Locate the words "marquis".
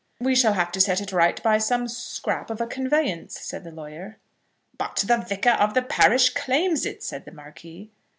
7.31-7.91